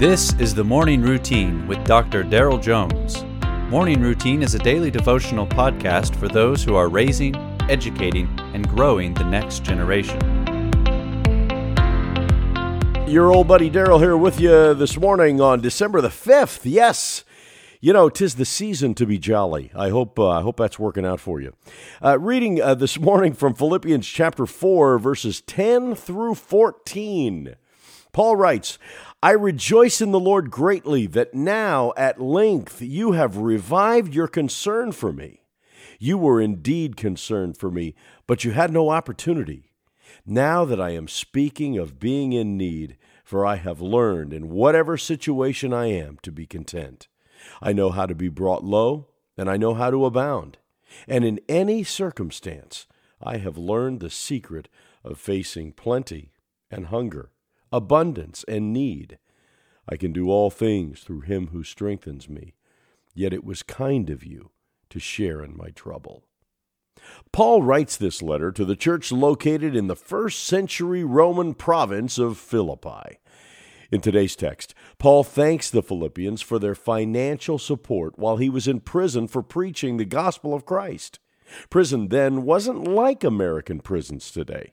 This 0.00 0.32
is 0.38 0.54
the 0.54 0.64
Morning 0.64 1.02
Routine 1.02 1.66
with 1.66 1.84
Dr. 1.84 2.24
Daryl 2.24 2.58
Jones. 2.58 3.22
Morning 3.70 4.00
Routine 4.00 4.42
is 4.42 4.54
a 4.54 4.58
daily 4.58 4.90
devotional 4.90 5.46
podcast 5.46 6.16
for 6.16 6.26
those 6.26 6.64
who 6.64 6.74
are 6.74 6.88
raising, 6.88 7.36
educating, 7.68 8.26
and 8.54 8.66
growing 8.66 9.12
the 9.12 9.24
next 9.24 9.62
generation. 9.62 10.18
Your 13.06 13.30
old 13.30 13.46
buddy 13.46 13.70
Daryl 13.70 13.98
here 13.98 14.16
with 14.16 14.40
you 14.40 14.72
this 14.72 14.96
morning 14.96 15.38
on 15.38 15.60
December 15.60 16.00
the 16.00 16.08
5th. 16.08 16.60
Yes, 16.64 17.22
you 17.82 17.92
know, 17.92 18.08
tis 18.08 18.36
the 18.36 18.46
season 18.46 18.94
to 18.94 19.04
be 19.04 19.18
jolly. 19.18 19.70
I 19.76 19.90
hope 19.90 20.18
uh, 20.18 20.30
I 20.30 20.40
hope 20.40 20.56
that's 20.56 20.78
working 20.78 21.04
out 21.04 21.20
for 21.20 21.42
you. 21.42 21.54
Uh, 22.02 22.18
reading 22.18 22.58
uh, 22.58 22.74
this 22.74 22.98
morning 22.98 23.34
from 23.34 23.52
Philippians 23.52 24.06
chapter 24.06 24.46
4, 24.46 24.98
verses 24.98 25.42
10 25.42 25.94
through 25.94 26.36
14. 26.36 27.56
Paul 28.12 28.36
writes, 28.36 28.78
I 29.22 29.32
rejoice 29.32 30.00
in 30.00 30.10
the 30.10 30.20
Lord 30.20 30.50
greatly 30.50 31.06
that 31.08 31.34
now 31.34 31.92
at 31.96 32.20
length 32.20 32.80
you 32.82 33.12
have 33.12 33.36
revived 33.36 34.14
your 34.14 34.28
concern 34.28 34.92
for 34.92 35.12
me. 35.12 35.42
You 35.98 36.16
were 36.16 36.40
indeed 36.40 36.96
concerned 36.96 37.58
for 37.58 37.70
me, 37.70 37.94
but 38.26 38.44
you 38.44 38.52
had 38.52 38.72
no 38.72 38.88
opportunity. 38.88 39.72
Now 40.26 40.64
that 40.64 40.80
I 40.80 40.90
am 40.90 41.08
speaking 41.08 41.78
of 41.78 42.00
being 42.00 42.32
in 42.32 42.56
need, 42.56 42.96
for 43.24 43.46
I 43.46 43.56
have 43.56 43.80
learned 43.80 44.32
in 44.32 44.48
whatever 44.48 44.96
situation 44.96 45.72
I 45.72 45.86
am 45.86 46.18
to 46.22 46.32
be 46.32 46.46
content. 46.46 47.06
I 47.62 47.72
know 47.72 47.90
how 47.90 48.06
to 48.06 48.14
be 48.14 48.28
brought 48.28 48.64
low, 48.64 49.08
and 49.36 49.48
I 49.48 49.56
know 49.56 49.74
how 49.74 49.90
to 49.90 50.04
abound. 50.04 50.58
And 51.06 51.24
in 51.24 51.40
any 51.48 51.84
circumstance, 51.84 52.86
I 53.22 53.36
have 53.36 53.56
learned 53.56 54.00
the 54.00 54.10
secret 54.10 54.68
of 55.04 55.18
facing 55.18 55.72
plenty 55.72 56.32
and 56.70 56.86
hunger 56.86 57.30
abundance, 57.72 58.44
and 58.48 58.72
need. 58.72 59.18
I 59.88 59.96
can 59.96 60.12
do 60.12 60.30
all 60.30 60.50
things 60.50 61.00
through 61.00 61.20
him 61.22 61.48
who 61.48 61.64
strengthens 61.64 62.28
me. 62.28 62.54
Yet 63.14 63.32
it 63.32 63.44
was 63.44 63.62
kind 63.62 64.08
of 64.10 64.24
you 64.24 64.50
to 64.90 65.00
share 65.00 65.42
in 65.42 65.56
my 65.56 65.70
trouble. 65.70 66.24
Paul 67.32 67.62
writes 67.62 67.96
this 67.96 68.22
letter 68.22 68.52
to 68.52 68.64
the 68.64 68.76
church 68.76 69.10
located 69.10 69.74
in 69.74 69.86
the 69.86 69.96
first 69.96 70.44
century 70.44 71.02
Roman 71.02 71.54
province 71.54 72.18
of 72.18 72.38
Philippi. 72.38 73.18
In 73.90 74.00
today's 74.00 74.36
text, 74.36 74.74
Paul 74.98 75.24
thanks 75.24 75.70
the 75.70 75.82
Philippians 75.82 76.42
for 76.42 76.58
their 76.58 76.76
financial 76.76 77.58
support 77.58 78.18
while 78.18 78.36
he 78.36 78.48
was 78.48 78.68
in 78.68 78.80
prison 78.80 79.26
for 79.26 79.42
preaching 79.42 79.96
the 79.96 80.04
gospel 80.04 80.54
of 80.54 80.64
Christ. 80.64 81.18
Prison 81.68 82.08
then 82.08 82.42
wasn't 82.44 82.86
like 82.86 83.24
American 83.24 83.80
prisons 83.80 84.30
today. 84.30 84.72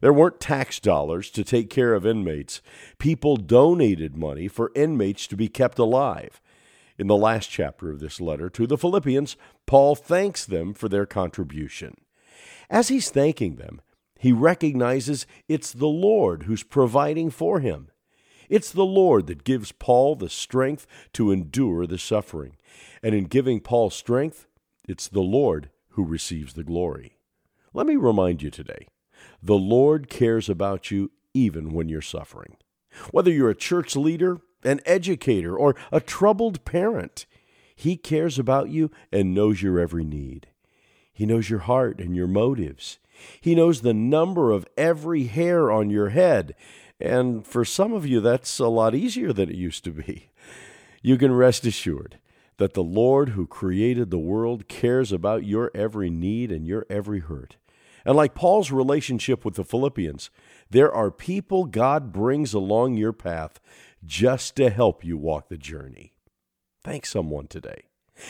There 0.00 0.12
weren't 0.12 0.40
tax 0.40 0.80
dollars 0.80 1.30
to 1.30 1.44
take 1.44 1.70
care 1.70 1.94
of 1.94 2.06
inmates. 2.06 2.60
People 2.98 3.36
donated 3.36 4.16
money 4.16 4.48
for 4.48 4.72
inmates 4.74 5.26
to 5.28 5.36
be 5.36 5.48
kept 5.48 5.78
alive. 5.78 6.40
In 6.98 7.06
the 7.06 7.16
last 7.16 7.48
chapter 7.48 7.90
of 7.90 8.00
this 8.00 8.20
letter 8.20 8.50
to 8.50 8.66
the 8.66 8.78
Philippians, 8.78 9.36
Paul 9.66 9.94
thanks 9.94 10.44
them 10.44 10.74
for 10.74 10.88
their 10.88 11.06
contribution. 11.06 11.96
As 12.68 12.88
he's 12.88 13.10
thanking 13.10 13.56
them, 13.56 13.80
he 14.18 14.32
recognizes 14.32 15.26
it's 15.48 15.72
the 15.72 15.86
Lord 15.86 16.44
who's 16.44 16.64
providing 16.64 17.30
for 17.30 17.60
him. 17.60 17.88
It's 18.48 18.72
the 18.72 18.84
Lord 18.84 19.26
that 19.28 19.44
gives 19.44 19.72
Paul 19.72 20.16
the 20.16 20.30
strength 20.30 20.86
to 21.12 21.30
endure 21.30 21.86
the 21.86 21.98
suffering. 21.98 22.56
And 23.02 23.14
in 23.14 23.24
giving 23.24 23.60
Paul 23.60 23.90
strength, 23.90 24.46
it's 24.88 25.06
the 25.06 25.20
Lord 25.20 25.70
who 25.90 26.04
receives 26.04 26.54
the 26.54 26.64
glory. 26.64 27.18
Let 27.72 27.86
me 27.86 27.96
remind 27.96 28.42
you 28.42 28.50
today 28.50 28.88
the 29.42 29.56
Lord 29.56 30.08
cares 30.08 30.48
about 30.48 30.90
you 30.90 31.10
even 31.34 31.72
when 31.72 31.88
you're 31.88 32.00
suffering. 32.00 32.56
Whether 33.10 33.30
you're 33.30 33.50
a 33.50 33.54
church 33.54 33.94
leader, 33.94 34.38
an 34.64 34.80
educator, 34.84 35.56
or 35.56 35.76
a 35.92 36.00
troubled 36.00 36.64
parent, 36.64 37.26
He 37.76 37.96
cares 37.96 38.38
about 38.38 38.70
you 38.70 38.90
and 39.12 39.34
knows 39.34 39.62
your 39.62 39.78
every 39.78 40.04
need. 40.04 40.48
He 41.12 41.26
knows 41.26 41.50
your 41.50 41.60
heart 41.60 42.00
and 42.00 42.14
your 42.14 42.26
motives. 42.26 42.98
He 43.40 43.54
knows 43.54 43.80
the 43.80 43.94
number 43.94 44.52
of 44.52 44.66
every 44.76 45.24
hair 45.24 45.70
on 45.70 45.90
your 45.90 46.10
head. 46.10 46.54
And 47.00 47.46
for 47.46 47.64
some 47.64 47.92
of 47.92 48.06
you, 48.06 48.20
that's 48.20 48.58
a 48.58 48.68
lot 48.68 48.94
easier 48.94 49.32
than 49.32 49.48
it 49.48 49.56
used 49.56 49.84
to 49.84 49.90
be. 49.90 50.30
You 51.02 51.16
can 51.16 51.32
rest 51.32 51.64
assured 51.64 52.18
that 52.58 52.74
the 52.74 52.82
Lord 52.82 53.30
who 53.30 53.46
created 53.46 54.10
the 54.10 54.18
world 54.18 54.68
cares 54.68 55.12
about 55.12 55.44
your 55.44 55.70
every 55.74 56.10
need 56.10 56.50
and 56.50 56.66
your 56.66 56.86
every 56.90 57.20
hurt. 57.20 57.56
And 58.04 58.16
like 58.16 58.34
Paul's 58.34 58.70
relationship 58.70 59.44
with 59.44 59.54
the 59.54 59.64
Philippians, 59.64 60.30
there 60.70 60.92
are 60.92 61.10
people 61.10 61.64
God 61.64 62.12
brings 62.12 62.54
along 62.54 62.94
your 62.94 63.12
path 63.12 63.60
just 64.04 64.56
to 64.56 64.70
help 64.70 65.04
you 65.04 65.16
walk 65.16 65.48
the 65.48 65.56
journey. 65.56 66.14
Thank 66.84 67.06
someone 67.06 67.46
today. 67.46 67.84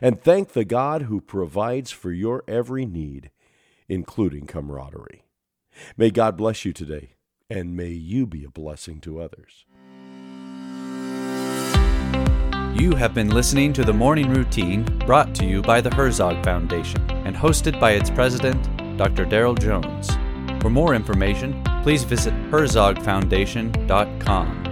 And 0.00 0.20
thank 0.20 0.52
the 0.52 0.64
God 0.64 1.02
who 1.02 1.20
provides 1.20 1.90
for 1.90 2.12
your 2.12 2.44
every 2.46 2.84
need, 2.84 3.30
including 3.88 4.46
camaraderie. 4.46 5.24
May 5.96 6.10
God 6.10 6.36
bless 6.36 6.64
you 6.64 6.72
today, 6.72 7.14
and 7.48 7.76
may 7.76 7.90
you 7.90 8.26
be 8.26 8.44
a 8.44 8.50
blessing 8.50 9.00
to 9.00 9.20
others. 9.20 9.64
You 12.74 12.94
have 12.94 13.14
been 13.14 13.30
listening 13.30 13.72
to 13.74 13.84
the 13.84 13.92
Morning 13.92 14.30
Routine 14.30 14.84
brought 15.00 15.34
to 15.34 15.44
you 15.44 15.60
by 15.60 15.80
the 15.80 15.94
Herzog 15.94 16.42
Foundation 16.44 17.10
and 17.10 17.36
hosted 17.36 17.78
by 17.80 17.92
its 17.92 18.10
president, 18.10 18.79
Dr. 19.00 19.24
Daryl 19.24 19.58
Jones. 19.58 20.10
For 20.60 20.68
more 20.68 20.94
information, 20.94 21.64
please 21.82 22.04
visit 22.04 22.34
herzogfoundation.com. 22.50 24.69